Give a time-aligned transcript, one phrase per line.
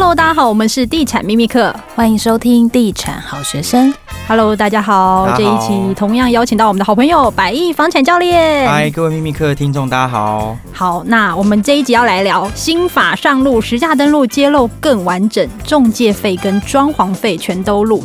[0.00, 3.92] Hello，大家好，我们是地产秘密课，欢迎收听地产好学生。
[4.28, 8.64] Hello，大家好，家好，这一期同样邀请到我们的好朋友百亿房产教练。
[8.68, 10.56] 嗨，各位秘密课听众，大家好。
[10.72, 18.00] 好，那我们这一集要来聊新法上路，实价登录揭露更完整，中介费跟装潢费全都录。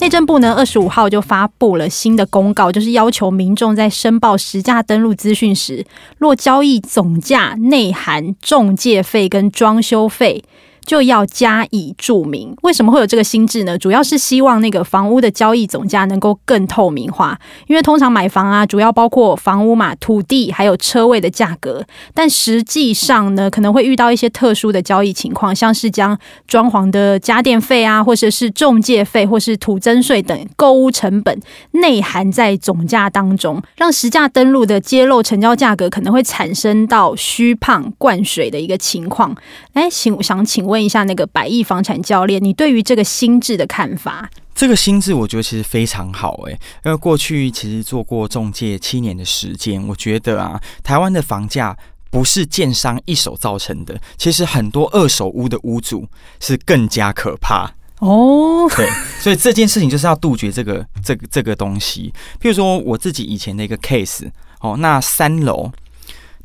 [0.00, 5.86] 内政部呢，二十五号就发布了新的公告，就是要求民众在申报实价登录资讯时，
[6.18, 10.42] 若交易总价内含中介费跟装修费，
[10.88, 12.56] 就要加以注明。
[12.62, 13.76] 为什么会有这个心智呢？
[13.76, 17.38] 主要是希望那个房屋的交易总价能够更透明化。
[17.66, 21.84] 因为通常买房啊，主要包括房屋嘛、土地还有车位的价格。
[22.14, 31.38] 但实际上呢，可能会遇到一些特殊的交易情况，像是将装潢的家电费啊，或者是中介费，或是土增税等购屋成本
[31.72, 39.36] 内含在总价当中，让实价登录的揭露成交价格可能会产生到虚胖灌水的一个情况。
[39.74, 40.77] 哎，请想请问。
[40.78, 44.30] 问一下那个百亿房产教练，你对于这个心智的看法？
[44.54, 46.52] 这个心智我觉得其实非常好哎，
[46.84, 51.76] 因为过去其实做过中介七年的时间，我觉得啊，台湾的房价
[52.12, 56.06] 不是建商一手造成的，其实很多二手屋的屋主
[56.38, 58.70] 是更加可怕哦。
[58.76, 62.14] 对，所以这件事情就是要杜绝这个这个这个东西。
[62.40, 65.72] 譬如说我自己以前的一个 case 哦，那三楼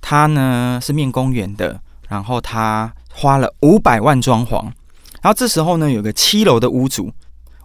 [0.02, 2.92] 它呢是面公园的，然后它。
[3.16, 4.64] 花了五百万装潢，
[5.22, 7.14] 然后这时候呢，有个七楼的屋主，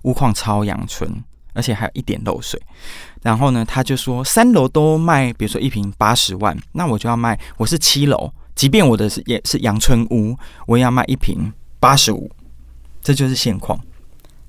[0.02, 1.10] 屋况超阳春，
[1.54, 2.60] 而且还有一点漏水。
[3.22, 7.38] 然后呢，他就说三楼都卖，比如说一瓶八十万，那我就要卖。
[7.56, 12.30] 我是七楼，即便我的是也是阳春屋，我也要卖一瓶八十五，
[13.02, 13.80] 这就是现况。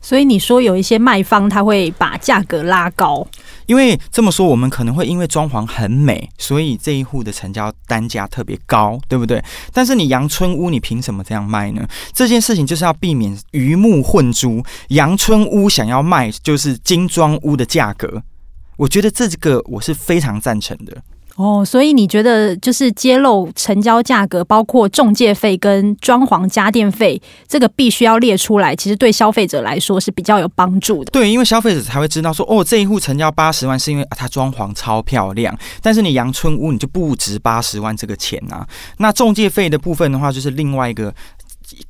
[0.02, 3.28] 所以你说有一些卖方他会把价格拉高，
[3.66, 9.44] 因为这么说，我们可能会因为装潢很美，所以这一户的成交单价特别高，对不对？
[9.74, 11.88] 但是你阳春屋，你凭什么这样卖呢？
[12.14, 18.24] 这件事情就是要避免鱼目混珠，阳春屋想要卖就是精装屋的价格，
[18.78, 20.98] 我觉得这个我是非常赞成的。
[21.40, 31.10] 哦，所以你觉得就是揭露成交价格，包括中介费跟装潢家电费，这个必须要列出来，其实对消费者来说是比较有帮助的。
[31.12, 38.68] 对，因为消费者才会知道说，哦，这一户成交八十万是因为，它装潢超漂亮，但是你阳春屋你就不值八十万这个钱啊。
[38.98, 41.14] 那中介费的部分的话，就是另外一个。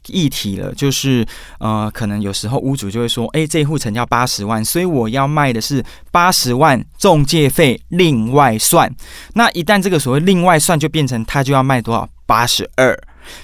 [0.08, 1.26] 议题了，就是
[1.60, 8.94] 呃，可能有时候屋主就会说，哎，这户成交八十万，所以我要卖的是八十万，中介费另外算。
[9.34, 12.08] 那一旦这个所谓另外算，就变成他就要卖多少？
[12.26, 12.98] 八十二。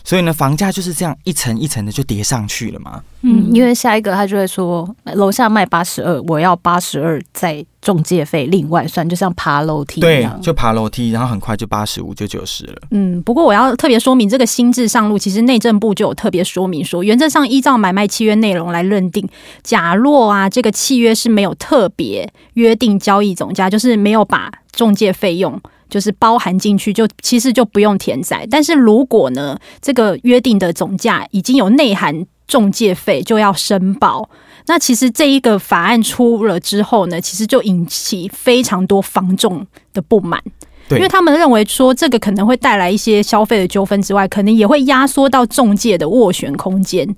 [0.04, 3.04] 所以呢，房价就是这样一层一层的就叠上去了嘛。
[3.22, 10.38] 嗯，因为下一个他就会说，楼下卖八十二，我要八十二，再仲介费另外算，就像爬楼梯一样。
[10.40, 12.82] 对，就爬楼梯，然后很快就八十五，就九十了。
[12.90, 19.30] 嗯，不过我要特别说明，这个新制上路，其实内政部就有特别说明说，原则上依照买卖契约内容来认定。
[19.62, 25.62] 假若啊，这个契约是没有特别约定交易总价，就是没有把中介费用。
[25.88, 28.46] 就是包含进去，就其实就不用填载。
[28.50, 34.28] 但是如果呢，这个约定的总价已经有内含中介费，就要申报。
[34.68, 40.42] 那其实这一个法案出了之后呢，其实就引起非常多房仲的不满，
[40.90, 47.16] 因为他们认为说这个可能会带来一些消费的纠纷之外，可能也会压缩到中介的斡旋空间。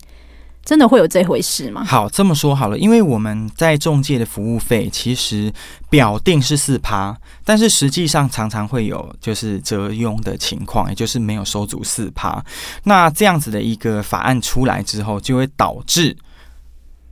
[0.66, 1.82] 真的会有这回事吗？
[1.86, 5.50] 好，这么说好了，因为我们在中介的服务费其实
[5.90, 7.16] 表定是四趴，
[7.46, 12.44] 但是实际上常常会有就是折佣的情况，也就是没有收足四趴。
[12.84, 16.18] 那这样子的一个法案出来之后，就会导致，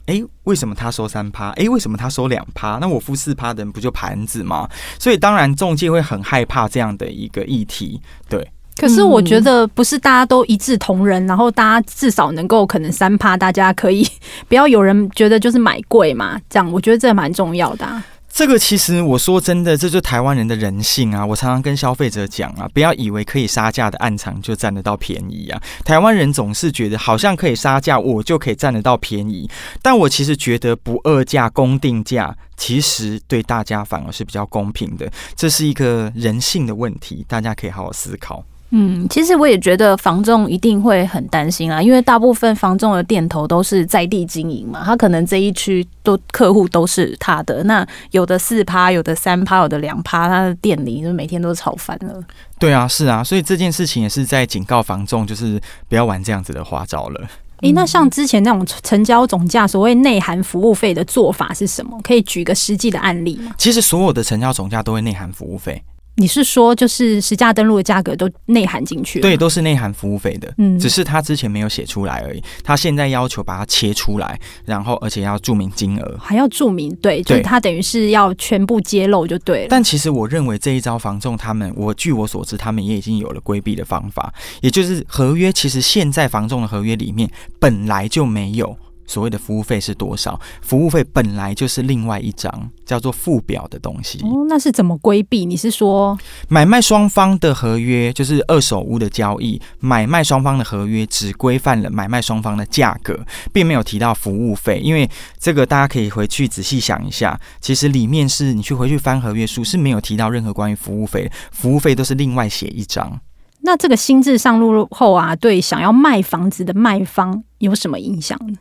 [0.05, 1.49] 哎，为什么他收三趴？
[1.51, 2.77] 哎，为什么他收两趴？
[2.79, 4.69] 那我付四趴的人不就盘子吗？
[4.99, 8.51] 所以当然中介会很害怕这样的一个议题，对。
[8.77, 14.05] 可是我觉得不是大家都一致同仁，然后大家至少能够可能三趴，大家可以
[14.49, 18.03] 不要有人觉得就是买贵嘛，这样我觉得这蛮重要的啊。
[18.35, 21.25] 这个其实我说真的，这就是台湾人的人性啊。
[21.25, 25.61] 我常常跟消费者讲啊，不要以为可以杀价的暗场就占得到便宜啊。
[25.85, 29.49] 台湾人总是觉得好像可以杀价，我就可以占得到便宜。
[29.81, 35.09] 但我其实觉得不二价公定价，其实对大家反而是比较公平的。
[35.37, 38.43] 这是一个人性的问题，大家可以好好思考。
[38.77, 52.21] 嗯，其实我也觉得房仲一定会很担心啊，因为大部分房仲的店头都是在地经营嘛，他可能这一区都客户都是他的，那有的四趴，有的三趴，有的两趴，他的店里就每天都吵翻了。
[52.59, 55.57] 对啊，是啊，所以这件事情也是在警告房仲，就是
[55.87, 57.21] 不要玩这样子的花招了。
[57.61, 61.97] 诶，那像之前那种成交总价所谓内含服务费的做法是什么？
[62.03, 63.53] 可以举个实际的案例吗？
[63.57, 65.81] 其实所有的成交总价都会内含服务费。
[66.17, 69.21] 你是说，就是实价登录的价格都内含进去了？
[69.21, 70.53] 对，都是内含服务费的。
[70.57, 72.41] 嗯，只是他之前没有写出来而已。
[72.63, 76.95] 他现在要求把它切出来，然后而且要注明金额，还要注明。
[76.97, 79.67] 对，就是他等于是要全部揭露就对了。
[79.69, 85.51] 但其实我认为这一招房仲他们，我据我所知，他们也已经有了规避的方法，也就是合约。
[85.51, 87.29] 其实现在房仲的合约里面
[87.59, 88.77] 本来就没有。
[89.07, 90.39] 所谓的服务费是多少？
[90.61, 94.19] 服务费本来就是另外一张叫做附表的东西。
[94.23, 95.45] 哦，那是怎么规避？
[95.45, 96.17] 你是说
[96.47, 103.19] 买卖双方的合约就是二手屋的交易，买卖双方的合约只规范了买卖双方的价格，
[103.53, 104.79] 并没有提到服务费。
[104.79, 105.09] 因为
[105.39, 113.19] 这个大家可以回去仔细想一下，其实里面是你去回去翻合约书是没有提到任何关于服务费，服务费都是另外写一张。
[113.61, 118.57] 那这个新制上路后啊，对想要卖房子的卖方有什么影响呢？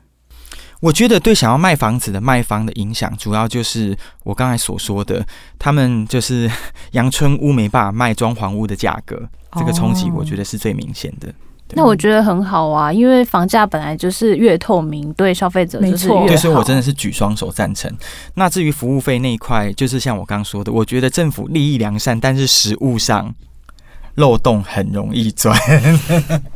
[0.85, 5.27] 我觉得对想要卖房子的卖方的影响，主要就是我刚才所说的，
[5.59, 6.51] 他们就是
[6.93, 9.19] 阳春屋没办法卖装潢屋的价格，
[9.59, 11.33] 这个冲击我觉得是最明显的。
[11.71, 16.27] 那我觉得很好啊，因为房价本来就是越透明，对消费者就是越好。
[16.27, 17.91] 对，所以我真的是举双手赞成。
[18.35, 23.35] 那至于服务费那一块，就是像我刚刚说的，我觉得政府利益良善，但是实物上
[24.17, 25.59] 漏洞很容易钻。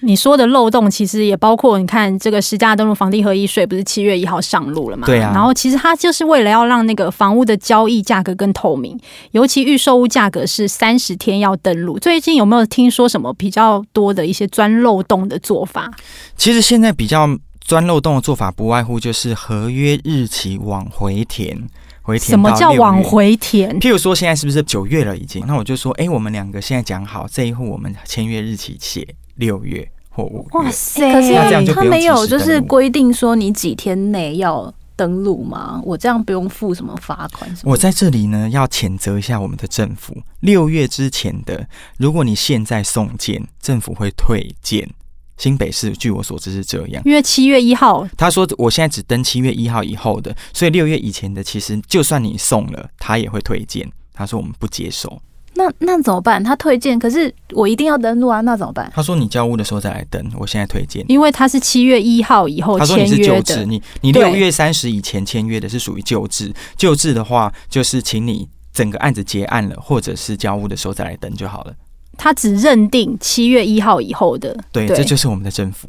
[0.00, 5.06] 你说的漏洞其实也包括，你看这个实价登录房地合一税不是七月一号上路了嘛？
[5.06, 5.32] 对啊。
[5.34, 8.98] 然后其实它就是为了要让那个房屋的交易价格更透明，
[9.32, 11.98] 尤其预售屋价格是三十天要登录。
[11.98, 15.90] 最近有没有听说什么比较多的一些钻漏洞的做法？
[16.36, 17.28] 其实现在比较
[17.60, 21.58] 钻漏洞的做法，不外乎就是合约日期往回填，
[22.02, 22.30] 回填。
[22.30, 23.78] 什么叫往回填？
[23.80, 25.44] 譬如说现在是不是九月了已经？
[25.46, 29.04] 那我就说，哎、欸，我们两个现在讲好这一户我们签约日期写。
[29.38, 31.12] 六月或五月，哇塞！
[31.12, 35.80] 可是他没有就是规定说你几天内要登录吗？
[35.84, 37.50] 我这样不用付什么罚款？
[37.64, 40.16] 我在这里呢要谴责一下我们的政府。
[40.40, 44.88] 六月之前的，如果你现在送件，政府会退件。
[45.36, 53.88] 新北市据我所知是这样，因为七月一号他说我现在只登七月一号以后的，所以六月以前的其实就算你送了，他也会退件。
[54.12, 55.22] 他说我们不接受。
[55.54, 56.42] 那那怎么办？
[56.42, 58.90] 他推荐，可是我一定要登录啊，那怎么办？
[58.94, 63.00] 他说你交屋的时候再来登，我现在推荐，因为他是七月一号以后签约的。
[63.00, 71.72] 他说你是旧制，你你六月三十以前签约的是属于旧制，旧制的话就是请你整个案子结案了，或者是交屋的时候再来登就好了。
[72.16, 75.88] 他只认定七月一号以后的，对，对这就是我们的政府。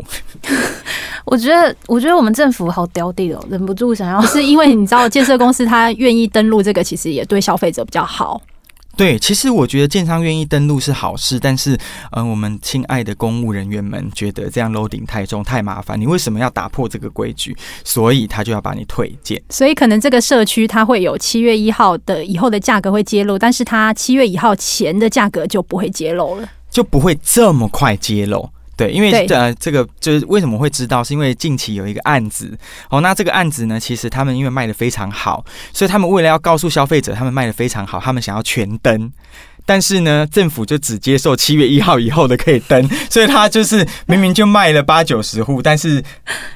[1.26, 8.40] 我觉得，我觉得我们政府好刁地哦，忍不住想要，是因为你知道建设公司他愿意登录这个，其实也对消费者比较好。
[9.00, 11.74] 对，其实我觉得建商愿意登录是好事，但是，
[12.12, 17.56] 嗯、呃，我们亲爱的公务人员们觉得这样 loading 太重太麻烦，你为什么要打破这个规矩？
[17.86, 19.42] 所以他就要把你退件。
[19.52, 28.50] 所以可能这个社区它会有七月一号的以后的价格会揭露，但是它七月一号前的价格就不会揭露了，就不会这么快揭露。
[28.80, 32.58] 对，因为呃，这个就是为什么会知道，是因为近期有一个案子
[32.90, 33.02] 哦。
[33.02, 35.44] 那这个案子呢，其实他们因为卖的非常好，
[35.74, 39.12] 所以他们为了要告诉消费者他们卖的非常好，他们想要全登，
[39.66, 46.02] 但是呢，政府就只接受七月一号以后的可以登，所以他就是明明就卖了八九十户，但是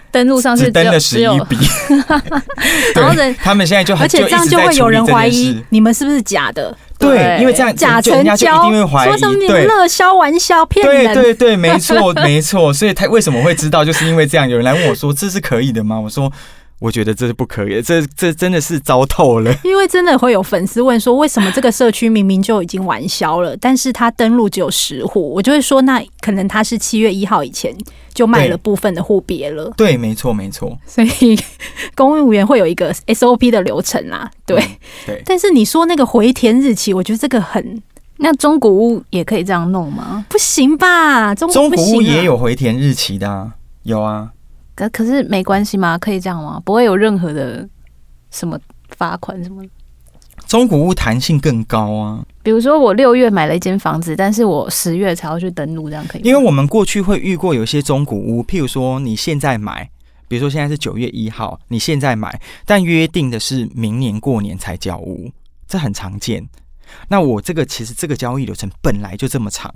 [0.09, 1.57] 登录上是登了十一笔，
[2.95, 6.73] 然后人他们现在就很，而且这样就会有人怀疑你们是不是假的。
[7.09, 11.13] 对，因为这样假成交，说什么你热销玩笑骗人？
[11.13, 12.73] 对对对， 没错没错。
[12.73, 13.83] 所以他为什么会知道？
[13.85, 16.31] 就是因为这样，有人来问我说：“这是可以的吗？”我说。
[16.83, 19.55] 我觉得这是不可以的，这这真的是糟透了。
[19.63, 25.33] 因为真的会有粉丝问说，为什么这个社区明明就已经完销了，但是他登录只有十户？
[25.33, 27.73] 我就会说，那可能他是七月一号以前
[28.13, 29.71] 就卖了部分的户别了。
[29.77, 30.77] 对，没错，没错。
[30.85, 31.39] 所以
[31.95, 34.29] 公务员会有一个 SOP 的流程啦。
[34.45, 34.67] 对，嗯、
[35.05, 35.21] 对。
[35.25, 37.81] 但是你说那个回填日期，我觉得这个很……
[38.17, 40.25] 那中古屋也可以这样弄吗？
[40.27, 41.33] 不行吧？
[41.33, 43.51] 中中古屋也有回填日期的啊，
[43.83, 44.31] 有啊。
[44.75, 45.97] 可可是没关系吗？
[45.97, 46.61] 可以这样吗？
[46.65, 47.67] 不会有任何的
[48.31, 49.63] 什么罚款什么？
[50.47, 52.25] 中古屋弹性更高啊。
[52.41, 56.27] 比如说我六月买了一间房子，但是我十月才要去登录，这样可以吗？
[56.27, 59.89] 因为我们过去会遇过有一些中古屋，譬如说你现在买，
[60.27, 65.31] 比如说现在是九月一号，你现在买，但约定的是明年过年才交屋，
[65.67, 66.47] 这很常见。
[67.07, 69.73] 那我这个其实这个交易流程本来就这么长。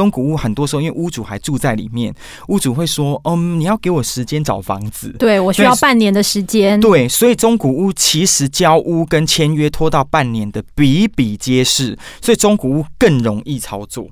[0.00, 2.14] 中古屋很多时候，因为屋主还住在里面，
[2.48, 14.06] 屋主会说：“嗯，你要给我时间找房子，对，我需要半年的时间。”对，所以中古屋其实交屋跟签约拖到半年的比比皆是，所以中古屋更容易操作。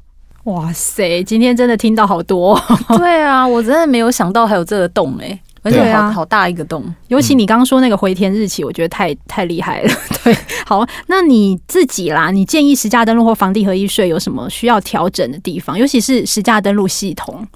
[0.45, 2.61] 哇塞，今天真的听到好多。
[2.99, 5.41] 对啊，我真的没有想到还有这个洞哎。
[5.63, 6.85] 而且好、啊、好大一个洞。
[7.09, 9.95] 尤其你刚刚说那个回填日期，我觉得太太厉害了。
[10.25, 10.37] 对，
[10.67, 15.79] 好，那你自己啦，你建议实价登录或房地合一税有什么需要调整的地方？
[15.79, 17.47] 尤其是实价登录系统。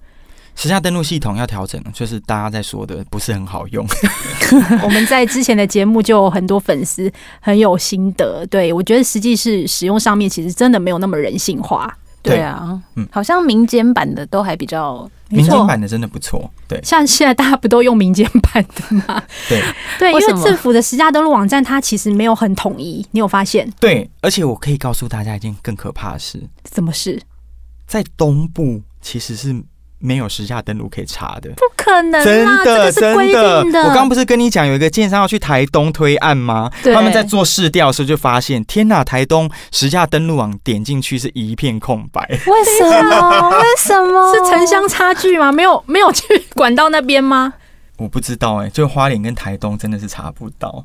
[0.54, 3.86] 实价登录系统要调整，就是大家在说的不是很好用。
[4.84, 11.96] 我们在之前的节目就有很多粉丝很有心得，对，我觉得实际是使用上面其实真的没有那么人性化。
[12.22, 16.48] 对啊，嗯，好像民间版的都还比较，民间版的真的不错。
[16.68, 19.22] 对，像现在大家不都用民间版的吗？
[19.48, 19.62] 对
[19.98, 23.68] 对，因为政府的十家登录网站它其实没有很统一，你有发现？
[23.80, 26.40] 对，而且我可以告诉大家一件更可怕的事，
[26.72, 27.20] 什么事？
[27.86, 29.62] 在东部其实是。
[30.02, 33.30] 没有实价登录可以查的，不可能，真的真
[33.72, 33.82] 的。
[33.88, 36.70] 我刚不是跟你讲有一个建商要去台东推案吗？
[36.82, 42.20] 他们在做市调的时候就发现，天哪，台东实价登录网点进去是一片空白。
[42.28, 43.50] 为什么？
[43.56, 44.34] 为什么？
[44.34, 45.52] 是城乡差距吗？
[45.52, 47.54] 没有 没有去管到那边吗？
[47.98, 50.84] 我不知道哎、欸，就花莲跟台东真的是查不到。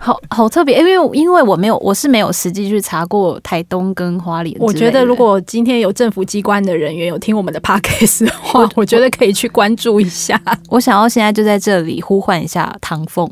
[0.00, 4.56] 好好特别，因为因为我没有，我是没有实际去查过台东跟花莲。
[4.60, 10.40] 我觉得如果今天有政府机关的人员有听我们的 podcast 的话，我，我觉得可以去关注一下。
[10.68, 13.28] 我 想要现在就在这里呼唤一下唐凤。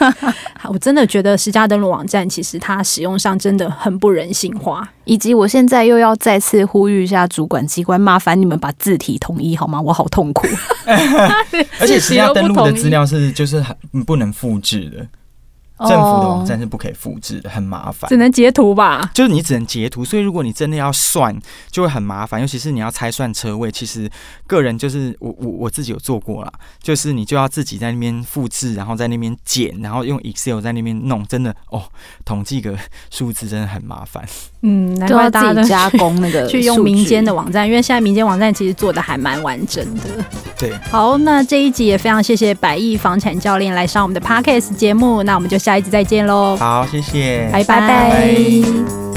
[0.70, 9.78] 我真的觉得实价登录网站其实它使用上真的很不人性化，以及我现在又要再次呼吁一下主管机关，麻烦你们把字体统一好吗？
[9.80, 10.46] 我好痛苦。
[11.78, 15.06] 而且实价登录的资料是就是很不能复制的。
[15.88, 19.10] 政府的网站是不可以复制的，很麻烦，只能截图吧？
[19.14, 21.36] 就是你只能截图，所以如果你真的要算，
[21.70, 22.40] 就会很麻烦。
[22.40, 24.10] 尤其是你要拆算车位，其实
[24.46, 31.84] 个人就是我我我自己有做过啦，就是你就要自己在那边复制，然后在那边剪，然后用 Excel 在那边弄，真的哦，
[32.24, 32.76] 统计个
[33.10, 34.24] 数字真的很麻烦。
[34.62, 40.02] 嗯，难怪大家自己加工那个 去用民间的网站，因为现在民间网站其实做的还蛮完整的。
[40.58, 46.56] 对，好，那这一集也非常谢谢百亿房产教练来上我们的 Podcast 节目，那我们就下一集再见喽。
[46.56, 47.78] 好，谢谢，拜拜。
[47.78, 49.09] 拜拜。